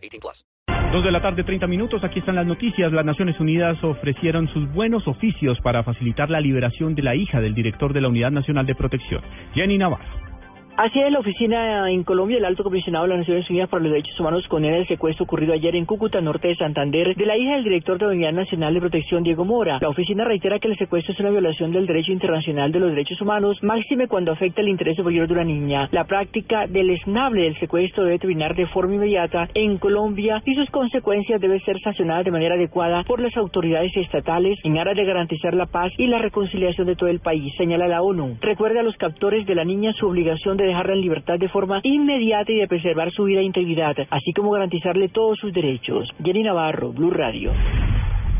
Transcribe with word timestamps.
18 0.00 0.20
plus. 0.20 0.44
Dos 0.92 1.04
de 1.04 1.12
la 1.12 1.22
tarde, 1.22 1.44
30 1.44 1.68
minutos. 1.68 2.02
Aquí 2.02 2.18
están 2.18 2.34
las 2.34 2.46
noticias. 2.46 2.92
Las 2.92 3.04
Naciones 3.04 3.38
Unidas 3.38 3.82
ofrecieron 3.84 4.48
sus 4.48 4.70
buenos 4.72 5.06
oficios 5.06 5.60
para 5.60 5.84
facilitar 5.84 6.30
la 6.30 6.40
liberación 6.40 6.96
de 6.96 7.02
la 7.02 7.14
hija 7.14 7.40
del 7.40 7.54
director 7.54 7.92
de 7.92 8.00
la 8.00 8.08
Unidad 8.08 8.32
Nacional 8.32 8.66
de 8.66 8.74
Protección, 8.74 9.22
Jenny 9.54 9.78
Navarro. 9.78 10.29
Así 10.76 10.98
es, 10.98 11.12
la 11.12 11.18
oficina 11.18 11.90
en 11.90 12.04
Colombia 12.04 12.36
del 12.36 12.46
Alto 12.46 12.64
Comisionado 12.64 13.04
de 13.04 13.10
las 13.10 13.18
Naciones 13.18 13.50
Unidas 13.50 13.68
para 13.68 13.82
los 13.82 13.92
Derechos 13.92 14.18
Humanos 14.18 14.46
condena 14.48 14.78
el 14.78 14.88
secuestro 14.88 15.24
ocurrido 15.24 15.52
ayer 15.52 15.76
en 15.76 15.84
Cúcuta, 15.84 16.22
norte 16.22 16.48
de 16.48 16.56
Santander, 16.56 17.14
de 17.14 17.26
la 17.26 17.36
hija 17.36 17.54
del 17.54 17.64
director 17.64 17.98
de 17.98 18.06
la 18.06 18.12
Unidad 18.12 18.32
Nacional 18.32 18.72
de 18.72 18.80
Protección, 18.80 19.22
Diego 19.22 19.44
Mora. 19.44 19.78
La 19.80 19.90
oficina 19.90 20.24
reitera 20.24 20.58
que 20.58 20.68
el 20.68 20.78
secuestro 20.78 21.12
es 21.12 21.20
una 21.20 21.30
violación 21.30 21.72
del 21.72 21.86
derecho 21.86 22.12
internacional 22.12 22.72
de 22.72 22.80
los 22.80 22.90
derechos 22.90 23.20
humanos, 23.20 23.58
máxime 23.62 24.08
cuando 24.08 24.32
afecta 24.32 24.62
el 24.62 24.68
interés 24.68 24.96
superior 24.96 25.26
de 25.26 25.34
una 25.34 25.44
niña. 25.44 25.88
La 25.92 26.04
práctica 26.04 26.66
deleznable 26.66 27.42
del 27.42 27.58
secuestro 27.58 28.04
debe 28.04 28.18
terminar 28.18 28.54
de 28.54 28.66
forma 28.68 28.94
inmediata 28.94 29.48
en 29.54 29.76
Colombia 29.76 30.40
y 30.46 30.54
sus 30.54 30.70
consecuencias 30.70 31.40
deben 31.40 31.60
ser 31.60 31.78
sancionadas 31.80 32.24
de 32.24 32.30
manera 32.30 32.54
adecuada 32.54 33.04
por 33.04 33.20
las 33.20 33.36
autoridades 33.36 33.94
estatales 33.96 34.58
en 34.64 34.78
aras 34.78 34.96
de 34.96 35.04
garantizar 35.04 35.52
la 35.52 35.66
paz 35.66 35.92
y 35.98 36.06
la 36.06 36.18
reconciliación 36.20 36.86
de 36.86 36.96
todo 36.96 37.10
el 37.10 37.20
país, 37.20 37.52
señala 37.58 37.86
la 37.86 38.02
ONU. 38.02 38.38
Recuerda 38.40 38.80
a 38.80 38.84
los 38.84 38.96
captores 38.96 39.44
de 39.46 39.54
la 39.54 39.64
niña 39.64 39.92
su 39.92 40.06
obligación 40.06 40.56
de 40.60 40.68
dejarla 40.68 40.94
en 40.94 41.00
libertad 41.00 41.38
de 41.38 41.48
forma 41.48 41.80
inmediata 41.82 42.52
y 42.52 42.56
de 42.56 42.68
preservar 42.68 43.10
su 43.12 43.24
vida 43.24 43.40
e 43.40 43.44
integridad, 43.44 43.96
así 44.10 44.32
como 44.32 44.50
garantizarle 44.50 45.08
todos 45.08 45.38
sus 45.38 45.52
derechos. 45.52 46.08
Jenny 46.22 46.42
Navarro, 46.42 46.92
Blue 46.92 47.10
Radio. 47.10 47.52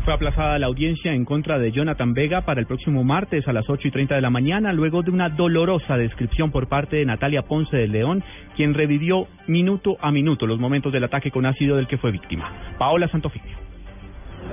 Fue 0.03 0.15
aplazada 0.15 0.57
la 0.57 0.65
audiencia 0.65 1.13
en 1.13 1.25
contra 1.25 1.59
de 1.59 1.71
Jonathan 1.71 2.15
Vega 2.15 2.41
para 2.41 2.59
el 2.59 2.65
próximo 2.65 3.03
martes 3.03 3.47
a 3.47 3.53
las 3.53 3.69
8 3.69 3.87
y 3.87 3.91
30 3.91 4.15
de 4.15 4.21
la 4.21 4.31
mañana, 4.31 4.73
luego 4.73 5.03
de 5.03 5.11
una 5.11 5.29
dolorosa 5.29 5.95
descripción 5.95 6.49
por 6.49 6.67
parte 6.67 6.95
de 6.95 7.05
Natalia 7.05 7.43
Ponce 7.43 7.77
de 7.77 7.87
León, 7.87 8.23
quien 8.55 8.73
revivió 8.73 9.27
minuto 9.45 9.97
a 10.01 10.11
minuto 10.11 10.47
los 10.47 10.59
momentos 10.59 10.91
del 10.91 11.03
ataque 11.03 11.29
con 11.29 11.45
ácido 11.45 11.75
del 11.75 11.87
que 11.87 11.99
fue 11.99 12.11
víctima. 12.11 12.51
Paola 12.79 13.07
Santofimio. 13.09 13.60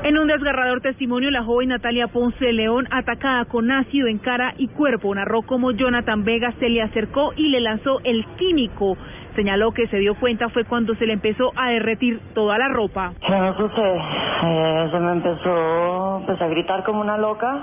En 0.05 0.17
un 0.17 0.29
desgarrador 0.29 0.81
testimonio, 0.81 1.31
la 1.31 1.43
joven 1.43 1.71
Natalia 1.71 2.07
Ponce 2.07 2.45
de 2.45 2.53
León, 2.53 2.87
atacada 2.91 3.45
con 3.47 3.71
ácido 3.71 4.07
en 4.07 4.19
cara 4.19 4.55
y 4.57 4.69
cuerpo, 4.69 5.13
narró 5.15 5.43
cómo 5.43 5.73
Jonathan 5.73 6.25
Vega 6.25 6.53
se 6.61 6.69
le 6.69 6.83
acercó 6.83 7.33
y 7.37 7.49
le 7.49 7.61
lanzó 7.61 7.99
el 8.05 8.25
químico. 8.37 8.97
Señaló 9.35 9.73
que 9.73 9.87
se 9.89 9.99
dio 9.99 10.15
cuenta 10.15 10.49
fue 10.51 10.65
cuando 10.65 10.95
se 10.95 11.07
le 11.07 11.15
empezó 11.15 11.53
a 11.57 11.71
derretir 11.71 12.21
toda 12.35 12.59
la 12.59 12.69
ropa. 12.69 13.13
¿Qué 13.27 13.35
me 13.35 13.53
sucede? 13.55 14.01
Eh, 14.45 14.89
se 14.91 14.99
me 15.01 15.13
empezó, 15.13 16.19
empecé 16.19 16.45
a 16.45 16.49
gritar 16.49 16.85
como 16.85 17.01
una 17.01 17.19
loca, 17.19 17.59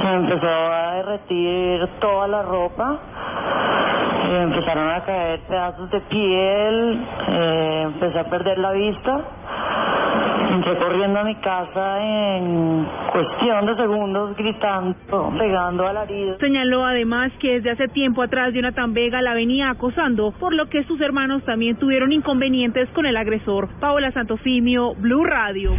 se 0.00 0.06
me 0.06 0.14
empezó 0.14 0.46
a 0.46 0.94
derretir 0.94 1.86
toda 2.00 2.28
la 2.28 2.42
ropa, 2.42 2.98
eh, 4.30 4.42
empezaron 4.42 4.90
a 4.90 5.04
caer 5.04 5.40
pedazos 5.40 5.90
de 5.90 6.00
piel, 6.00 7.06
eh, 7.28 7.82
empecé 7.84 8.18
a 8.18 8.24
perder 8.24 8.58
la 8.58 8.72
vista. 8.72 9.20
Entré 10.52 10.76
corriendo 10.76 11.18
a 11.18 11.24
mi 11.24 11.34
casa 11.36 12.02
en 12.02 12.86
cuestión 13.10 13.64
de 13.64 13.74
segundos, 13.74 14.36
gritando, 14.36 14.94
pegando 15.38 15.86
alaridos. 15.86 16.36
Señaló 16.40 16.84
además 16.84 17.32
que 17.40 17.54
desde 17.54 17.70
hace 17.70 17.88
tiempo 17.88 18.20
atrás 18.20 18.52
Jonathan 18.52 18.92
Vega 18.92 19.22
la 19.22 19.32
venía 19.32 19.70
acosando, 19.70 20.32
por 20.32 20.52
lo 20.54 20.66
que 20.66 20.84
sus 20.84 21.00
hermanos 21.00 21.42
también 21.44 21.76
tuvieron 21.76 22.12
inconvenientes 22.12 22.86
con 22.90 23.06
el 23.06 23.16
agresor. 23.16 23.70
Paola 23.80 24.12
Santofimio, 24.12 24.94
Blue 24.96 25.24
Radio. 25.24 25.72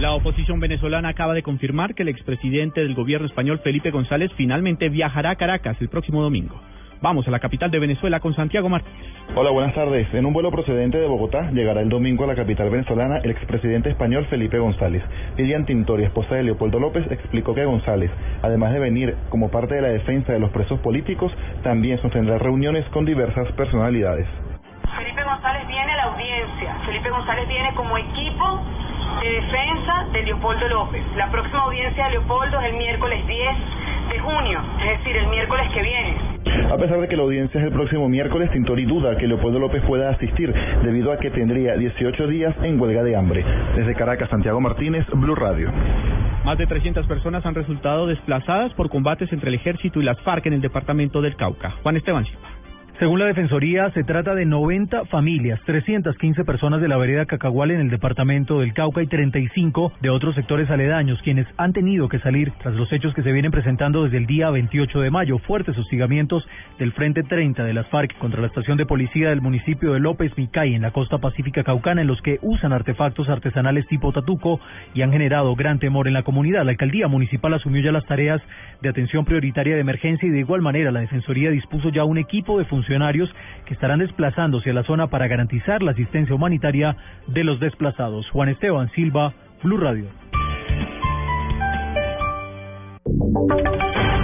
La 0.00 0.12
oposición 0.12 0.58
venezolana 0.58 1.10
acaba 1.10 1.32
de 1.32 1.44
confirmar 1.44 1.94
que 1.94 2.02
el 2.02 2.08
expresidente 2.08 2.80
del 2.80 2.94
gobierno 2.94 3.28
español, 3.28 3.60
Felipe 3.60 3.92
González, 3.92 4.32
finalmente 4.36 4.88
viajará 4.88 5.30
a 5.30 5.36
Caracas 5.36 5.76
el 5.80 5.88
próximo 5.88 6.20
domingo. 6.20 6.60
Vamos 7.02 7.28
a 7.28 7.30
la 7.30 7.38
capital 7.38 7.70
de 7.70 7.78
Venezuela 7.78 8.20
con 8.20 8.34
Santiago 8.34 8.70
Martínez. 8.70 8.96
Hola, 9.34 9.50
buenas 9.50 9.74
tardes. 9.74 10.12
En 10.14 10.24
un 10.24 10.32
vuelo 10.32 10.50
procedente 10.50 10.96
de 10.96 11.06
Bogotá 11.06 11.50
llegará 11.50 11.82
el 11.82 11.90
domingo 11.90 12.24
a 12.24 12.26
la 12.26 12.34
capital 12.34 12.70
venezolana 12.70 13.18
el 13.18 13.30
expresidente 13.30 13.90
español 13.90 14.24
Felipe 14.30 14.58
González. 14.58 15.02
Lilian 15.36 15.66
Tintori, 15.66 16.04
esposa 16.04 16.36
de 16.36 16.44
Leopoldo 16.44 16.80
López, 16.80 17.04
explicó 17.10 17.54
que 17.54 17.66
González, 17.66 18.10
además 18.42 18.72
de 18.72 18.78
venir 18.78 19.14
como 19.28 19.50
parte 19.50 19.74
de 19.74 19.82
la 19.82 19.88
defensa 19.88 20.32
de 20.32 20.38
los 20.38 20.50
presos 20.50 20.80
políticos, 20.80 21.32
también 21.62 22.00
sostendrá 22.00 22.38
reuniones 22.38 22.86
con 22.86 23.04
diversas 23.04 23.52
personalidades. 23.52 24.26
Felipe 24.96 25.22
González 25.22 25.68
viene 25.68 25.92
a 25.92 25.96
la 25.96 26.04
audiencia. 26.04 26.76
Felipe 26.86 27.10
González 27.10 27.46
viene 27.46 27.74
como 27.74 27.98
equipo 27.98 28.62
de 29.20 29.30
defensa 29.32 30.06
de 30.12 30.22
Leopoldo 30.22 30.68
López. 30.68 31.04
La 31.16 31.30
próxima 31.30 31.60
audiencia 31.64 32.04
de 32.04 32.10
Leopoldo 32.12 32.58
es 32.60 32.70
el 32.70 32.76
miércoles 32.78 33.26
10 33.26 33.56
de 34.12 34.18
junio, 34.20 34.62
es 34.80 34.98
decir, 34.98 35.16
el 35.16 35.26
miércoles 35.26 35.70
que 35.74 35.82
viene. 35.82 36.35
A 36.70 36.76
pesar 36.76 37.00
de 37.00 37.08
que 37.08 37.16
la 37.16 37.22
audiencia 37.22 37.60
es 37.60 37.66
el 37.66 37.72
próximo 37.72 38.08
miércoles, 38.08 38.50
Tintori 38.50 38.84
duda 38.84 39.16
que 39.16 39.26
Leopoldo 39.26 39.58
López 39.58 39.82
pueda 39.86 40.10
asistir 40.10 40.52
debido 40.82 41.12
a 41.12 41.18
que 41.18 41.30
tendría 41.30 41.76
18 41.76 42.26
días 42.26 42.54
en 42.62 42.80
huelga 42.80 43.02
de 43.02 43.16
hambre. 43.16 43.44
Desde 43.76 43.94
Caracas, 43.94 44.28
Santiago 44.30 44.60
Martínez, 44.60 45.06
Blue 45.12 45.34
Radio. 45.34 45.70
Más 46.44 46.58
de 46.58 46.66
300 46.66 47.06
personas 47.06 47.44
han 47.44 47.54
resultado 47.54 48.06
desplazadas 48.06 48.72
por 48.74 48.88
combates 48.88 49.32
entre 49.32 49.48
el 49.48 49.56
ejército 49.56 50.00
y 50.00 50.04
las 50.04 50.20
FARC 50.20 50.46
en 50.46 50.54
el 50.54 50.60
departamento 50.60 51.20
del 51.20 51.36
Cauca. 51.36 51.72
Juan 51.82 51.96
Esteban 51.96 52.24
Silva. 52.24 52.55
Según 52.98 53.18
la 53.18 53.26
Defensoría, 53.26 53.90
se 53.90 54.04
trata 54.04 54.34
de 54.34 54.46
90 54.46 55.04
familias, 55.04 55.60
315 55.66 56.46
personas 56.46 56.80
de 56.80 56.88
la 56.88 56.96
vereda 56.96 57.26
Cacahual 57.26 57.70
en 57.70 57.80
el 57.80 57.90
departamento 57.90 58.60
del 58.60 58.72
Cauca 58.72 59.02
y 59.02 59.06
35 59.06 59.92
de 60.00 60.08
otros 60.08 60.34
sectores 60.34 60.70
aledaños, 60.70 61.20
quienes 61.20 61.46
han 61.58 61.74
tenido 61.74 62.08
que 62.08 62.20
salir 62.20 62.52
tras 62.62 62.74
los 62.74 62.90
hechos 62.94 63.12
que 63.12 63.22
se 63.22 63.32
vienen 63.32 63.50
presentando 63.50 64.04
desde 64.04 64.16
el 64.16 64.24
día 64.24 64.48
28 64.48 64.98
de 64.98 65.10
mayo. 65.10 65.36
Fuertes 65.40 65.76
hostigamientos 65.76 66.48
del 66.78 66.92
Frente 66.92 67.22
30 67.22 67.64
de 67.64 67.74
las 67.74 67.86
FARC 67.88 68.16
contra 68.16 68.40
la 68.40 68.46
estación 68.46 68.78
de 68.78 68.86
policía 68.86 69.28
del 69.28 69.42
municipio 69.42 69.92
de 69.92 70.00
López 70.00 70.32
Micay 70.38 70.74
en 70.74 70.80
la 70.80 70.92
costa 70.92 71.18
pacífica 71.18 71.64
caucana, 71.64 72.00
en 72.00 72.06
los 72.06 72.22
que 72.22 72.38
usan 72.40 72.72
artefactos 72.72 73.28
artesanales 73.28 73.86
tipo 73.88 74.10
tatuco 74.10 74.58
y 74.94 75.02
han 75.02 75.12
generado 75.12 75.54
gran 75.54 75.78
temor 75.80 76.08
en 76.08 76.14
la 76.14 76.22
comunidad. 76.22 76.64
La 76.64 76.70
alcaldía 76.70 77.08
municipal 77.08 77.52
asumió 77.52 77.82
ya 77.82 77.92
las 77.92 78.06
tareas 78.06 78.40
de 78.80 78.88
atención 78.88 79.26
prioritaria 79.26 79.74
de 79.74 79.82
emergencia 79.82 80.26
y 80.26 80.32
de 80.32 80.38
igual 80.38 80.62
manera 80.62 80.90
la 80.90 81.00
Defensoría 81.00 81.50
dispuso 81.50 81.90
ya 81.90 82.02
un 82.02 82.16
equipo 82.16 82.58
de 82.58 82.64
funcionarios 82.64 82.85
funcionarios 82.86 83.28
que 83.66 83.74
estarán 83.74 83.98
desplazándose 83.98 84.70
a 84.70 84.72
la 84.72 84.84
zona 84.84 85.08
para 85.08 85.26
garantizar 85.26 85.82
la 85.82 85.90
asistencia 85.90 86.34
humanitaria 86.34 86.96
de 87.26 87.42
los 87.42 87.58
desplazados. 87.58 88.30
Juan 88.30 88.48
Esteban 88.48 88.88
Silva, 88.92 89.32
Blue 89.64 89.76
Radio. 89.76 90.06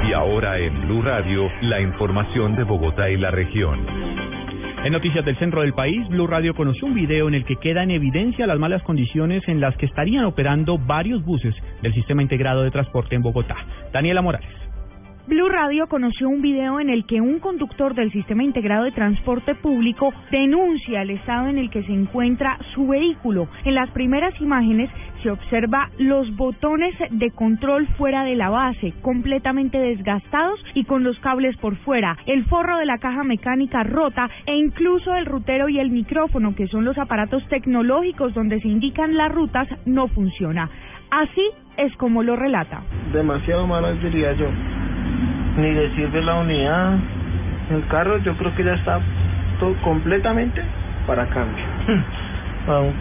Y 0.08 0.12
ahora 0.12 0.58
en 0.58 0.86
Blue 0.86 1.02
Radio, 1.02 1.50
la 1.62 1.80
información 1.80 2.54
de 2.54 2.62
Bogotá 2.62 3.10
y 3.10 3.16
la 3.16 3.32
región. 3.32 3.84
En 4.84 4.92
noticias 4.92 5.24
del 5.24 5.38
centro 5.38 5.62
del 5.62 5.74
país, 5.74 6.06
Blue 6.08 6.26
Radio 6.28 6.54
conoció 6.54 6.86
un 6.86 6.94
video 6.94 7.26
en 7.26 7.34
el 7.34 7.44
que 7.44 7.56
queda 7.56 7.82
en 7.82 7.90
evidencia 7.90 8.46
las 8.46 8.58
malas 8.58 8.82
condiciones 8.82 9.42
en 9.48 9.60
las 9.60 9.76
que 9.76 9.86
estarían 9.86 10.24
operando 10.24 10.78
varios 10.78 11.24
buses 11.24 11.54
del 11.82 11.94
sistema 11.94 12.22
integrado 12.22 12.62
de 12.62 12.70
transporte 12.70 13.16
en 13.16 13.22
Bogotá. 13.22 13.56
Daniela 13.92 14.22
Morales. 14.22 14.71
Blue 15.24 15.48
Radio 15.48 15.86
conoció 15.86 16.28
un 16.28 16.42
video 16.42 16.80
en 16.80 16.90
el 16.90 17.06
que 17.06 17.20
un 17.20 17.38
conductor 17.38 17.94
del 17.94 18.10
Sistema 18.10 18.42
Integrado 18.42 18.82
de 18.82 18.90
Transporte 18.90 19.54
Público 19.54 20.12
denuncia 20.32 21.02
el 21.02 21.10
estado 21.10 21.46
en 21.46 21.58
el 21.58 21.70
que 21.70 21.84
se 21.84 21.92
encuentra 21.92 22.58
su 22.74 22.88
vehículo. 22.88 23.46
En 23.64 23.76
las 23.76 23.88
primeras 23.90 24.34
imágenes 24.40 24.90
se 25.22 25.30
observa 25.30 25.90
los 25.96 26.34
botones 26.34 26.96
de 27.12 27.30
control 27.30 27.86
fuera 27.96 28.24
de 28.24 28.34
la 28.34 28.50
base, 28.50 28.94
completamente 29.00 29.78
desgastados 29.78 30.58
y 30.74 30.86
con 30.86 31.04
los 31.04 31.16
cables 31.20 31.56
por 31.58 31.76
fuera, 31.76 32.16
el 32.26 32.44
forro 32.46 32.78
de 32.78 32.86
la 32.86 32.98
caja 32.98 33.22
mecánica 33.22 33.84
rota 33.84 34.28
e 34.44 34.56
incluso 34.56 35.14
el 35.14 35.26
rutero 35.26 35.68
y 35.68 35.78
el 35.78 35.90
micrófono, 35.90 36.56
que 36.56 36.66
son 36.66 36.84
los 36.84 36.98
aparatos 36.98 37.46
tecnológicos 37.48 38.34
donde 38.34 38.60
se 38.60 38.66
indican 38.66 39.16
las 39.16 39.30
rutas, 39.30 39.68
no 39.86 40.08
funciona. 40.08 40.68
Así 41.12 41.48
es 41.76 41.94
como 41.96 42.24
lo 42.24 42.34
relata. 42.34 42.82
Demasiado 43.12 43.68
malo 43.68 43.94
diría 43.94 44.32
yo 44.32 44.48
ni 45.56 45.70
le 45.72 45.94
sirve 45.94 46.22
la 46.22 46.34
unidad. 46.36 46.98
El 47.70 47.86
carro 47.88 48.18
yo 48.18 48.36
creo 48.36 48.54
que 48.54 48.64
ya 48.64 48.74
está 48.74 49.00
todo 49.60 49.74
completamente 49.82 50.62
para 51.06 51.26
cambio. 51.28 51.64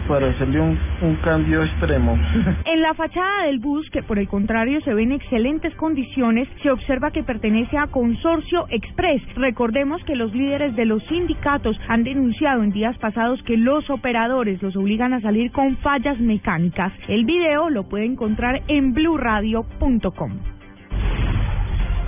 para 0.08 0.28
hacerle 0.28 0.60
un, 0.60 0.78
un 1.02 1.16
cambio 1.16 1.62
extremo. 1.62 2.18
En 2.64 2.82
la 2.82 2.94
fachada 2.94 3.44
del 3.46 3.58
bus, 3.58 3.88
que 3.90 4.02
por 4.02 4.18
el 4.18 4.26
contrario 4.26 4.80
se 4.80 4.92
ve 4.92 5.02
en 5.02 5.12
excelentes 5.12 5.74
condiciones, 5.76 6.48
se 6.62 6.70
observa 6.70 7.10
que 7.10 7.22
pertenece 7.22 7.76
a 7.78 7.86
Consorcio 7.86 8.66
Express. 8.70 9.22
Recordemos 9.36 10.02
que 10.04 10.16
los 10.16 10.34
líderes 10.34 10.74
de 10.74 10.84
los 10.84 11.02
sindicatos 11.04 11.78
han 11.88 12.02
denunciado 12.02 12.62
en 12.62 12.72
días 12.72 12.96
pasados 12.98 13.42
que 13.44 13.56
los 13.56 13.88
operadores 13.90 14.60
los 14.62 14.74
obligan 14.76 15.12
a 15.12 15.20
salir 15.20 15.52
con 15.52 15.76
fallas 15.78 16.18
mecánicas. 16.18 16.92
El 17.08 17.24
video 17.24 17.70
lo 17.70 17.88
puede 17.88 18.06
encontrar 18.06 18.62
en 18.68 18.92
blurradio.com. 18.94 20.61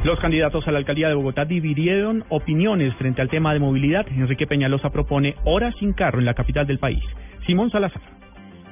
Los 0.04 0.20
candidatos 0.20 0.68
a 0.68 0.70
la 0.70 0.76
alcaldía 0.76 1.08
de 1.08 1.14
Bogotá 1.14 1.46
dividieron 1.46 2.24
opiniones 2.28 2.94
frente 2.96 3.22
al 3.22 3.30
tema 3.30 3.54
de 3.54 3.58
movilidad. 3.58 4.06
Enrique 4.08 4.46
Peñalosa 4.46 4.90
propone 4.90 5.34
horas 5.44 5.74
sin 5.80 5.94
carro 5.94 6.18
en 6.18 6.26
la 6.26 6.34
capital 6.34 6.66
del 6.66 6.78
país. 6.78 7.02
Simón 7.46 7.70
Salazar. 7.70 8.02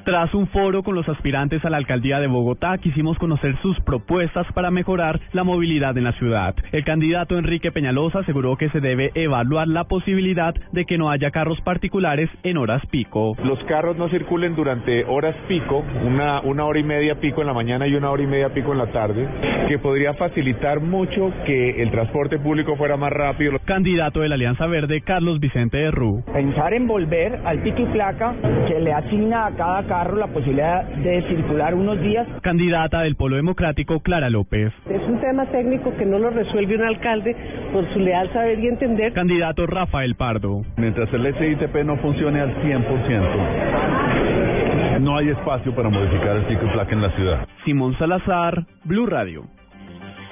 Tras 0.04 0.34
un 0.34 0.48
foro 0.48 0.82
con 0.82 0.96
los 0.96 1.08
aspirantes 1.08 1.64
a 1.64 1.70
la 1.70 1.76
alcaldía 1.76 2.18
de 2.18 2.26
Bogotá, 2.26 2.76
quisimos 2.78 3.16
conocer 3.18 3.56
sus 3.62 3.78
propuestas 3.82 4.44
para 4.52 4.72
mejorar 4.72 5.20
la 5.32 5.44
movilidad 5.44 5.96
en 5.96 6.02
la 6.02 6.12
ciudad. 6.14 6.56
El 6.72 6.84
candidato 6.84 7.38
Enrique 7.38 7.70
Peñalosa 7.70 8.18
aseguró 8.18 8.56
que 8.56 8.68
se 8.70 8.80
debe 8.80 9.12
evaluar 9.14 9.68
la 9.68 9.84
posibilidad 9.84 10.54
de 10.72 10.86
que 10.86 10.98
no 10.98 11.08
haya 11.08 11.30
carros 11.30 11.60
particulares 11.60 12.28
en 12.42 12.56
horas 12.56 12.84
pico. 12.90 13.36
Los 13.44 13.62
carros 13.64 13.96
no 13.96 14.08
circulen 14.08 14.56
durante 14.56 15.04
horas 15.04 15.36
pico, 15.46 15.84
una, 16.04 16.40
una 16.40 16.64
hora 16.64 16.80
y 16.80 16.82
media 16.82 17.20
pico 17.20 17.40
en 17.42 17.46
la 17.46 17.54
mañana 17.54 17.86
y 17.86 17.94
una 17.94 18.10
hora 18.10 18.24
y 18.24 18.26
media 18.26 18.48
pico 18.52 18.72
en 18.72 18.78
la 18.78 18.90
tarde, 18.90 19.28
que 19.68 19.78
podría 19.78 20.14
facilitar 20.14 20.80
mucho 20.80 21.32
que 21.46 21.80
el 21.80 21.92
transporte 21.92 22.40
público 22.40 22.74
fuera 22.74 22.96
más 22.96 23.12
rápido. 23.12 23.52
Candidato 23.64 24.18
de 24.18 24.28
la 24.28 24.34
Alianza 24.34 24.66
Verde, 24.66 25.02
Carlos 25.02 25.38
Vicente 25.38 25.76
de 25.76 25.92
Rú. 25.92 26.24
Pensar 26.32 26.74
en 26.74 26.88
volver 26.88 27.40
al 27.44 27.62
pico 27.62 27.82
y 27.82 27.86
placa 27.86 28.34
que 28.66 28.80
le 28.80 28.92
asigna 28.92 29.46
a 29.46 29.52
cada 29.52 29.91
carro 29.92 30.16
la 30.16 30.28
posibilidad 30.28 30.84
de 30.84 31.20
circular 31.28 31.74
unos 31.74 32.00
días. 32.00 32.26
Candidata 32.40 33.02
del 33.02 33.14
Polo 33.14 33.36
Democrático, 33.36 34.00
Clara 34.00 34.30
López. 34.30 34.72
Es 34.88 35.02
un 35.02 35.20
tema 35.20 35.44
técnico 35.50 35.94
que 35.98 36.06
no 36.06 36.18
lo 36.18 36.30
resuelve 36.30 36.76
un 36.76 36.82
alcalde 36.82 37.36
por 37.74 37.86
su 37.92 37.98
leal 37.98 38.32
saber 38.32 38.58
y 38.58 38.68
entender. 38.68 39.12
Candidato 39.12 39.66
Rafael 39.66 40.14
Pardo. 40.14 40.62
Mientras 40.78 41.12
el 41.12 41.34
SITP 41.34 41.84
no 41.84 41.98
funcione 41.98 42.40
al 42.40 42.56
100%, 42.62 45.00
no 45.00 45.18
hay 45.18 45.28
espacio 45.28 45.74
para 45.74 45.90
modificar 45.90 46.38
el 46.38 46.50
y 46.50 46.56
placa 46.56 46.94
en 46.94 47.02
la 47.02 47.10
ciudad. 47.10 47.46
Simón 47.66 47.94
Salazar, 47.98 48.64
Blue 48.84 49.04
Radio. 49.04 49.42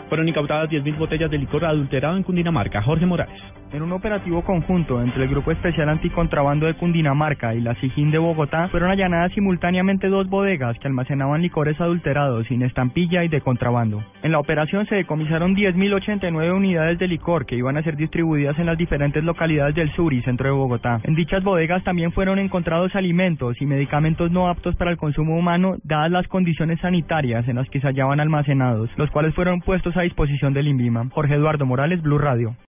Fueron 0.09 0.27
incautadas 0.27 0.71
10.000 0.71 0.97
botellas 0.97 1.31
de 1.31 1.37
licor 1.37 1.67
adulterado 1.67 2.17
en 2.17 2.23
Cundinamarca. 2.23 2.81
Jorge 2.81 3.05
Morales. 3.05 3.60
En 3.73 3.83
un 3.83 3.93
operativo 3.93 4.43
conjunto 4.43 5.01
entre 5.01 5.23
el 5.23 5.31
Grupo 5.31 5.53
Especial 5.53 5.89
Anticontrabando 5.89 6.67
de 6.67 6.75
Cundinamarca 6.75 7.55
y 7.55 7.61
la 7.61 7.77
SIGIN 7.77 8.11
de 8.11 8.19
Bogotá, 8.19 8.67
fueron 8.69 8.91
allanadas 8.91 9.31
simultáneamente 9.33 10.09
dos 10.09 10.29
bodegas 10.29 10.77
que 10.81 10.89
almacenaban 10.89 11.41
licores 11.41 11.81
adulterados 11.81 12.49
sin 12.49 12.63
estampilla 12.63 13.23
y 13.23 13.29
de 13.29 13.41
contrabando. 13.41 14.03
En 14.25 14.33
la 14.33 14.41
operación 14.41 14.87
se 14.87 14.97
decomisaron 14.97 15.55
10.089 15.55 16.53
unidades 16.53 16.99
de 16.99 17.07
licor 17.07 17.47
que 17.47 17.55
iban 17.55 17.77
a 17.77 17.85
ser 17.85 17.97
distribuidas 17.97 18.59
en 18.59 18.67
las 18.67 18.77
diferentes 18.77 19.23
localidades 19.23 19.77
del 19.77 19.93
sur 19.93 20.13
y 20.13 20.23
centro 20.23 20.49
de 20.49 20.53
Bogotá. 20.53 21.01
En 21.05 21.15
dichas 21.15 21.45
bodegas 21.45 21.85
también 21.85 22.11
fueron 22.11 22.41
encontrados 22.41 22.97
alimentos 22.97 23.61
y 23.61 23.67
medicamentos 23.67 24.33
no 24.33 24.49
aptos 24.49 24.75
para 24.75 24.91
el 24.91 24.97
consumo 24.97 25.39
humano, 25.39 25.77
dadas 25.85 26.11
las 26.11 26.27
condiciones 26.27 26.81
sanitarias 26.81 27.47
en 27.47 27.55
las 27.55 27.71
que 27.71 27.81
se 27.81 27.87
hallaban 27.87 28.19
almacenados, 28.19 28.91
los 28.97 29.11
cuales 29.11 29.33
fueron 29.33 29.61
puestos 29.61 29.97
a 29.97 30.03
disposición 30.03 30.55
del 30.55 30.67
INVIMA. 30.67 31.11
Jorge 31.13 31.35
Eduardo 31.35 31.67
Morales, 31.67 32.03
Blue 32.03 32.19
Radio. 32.19 32.57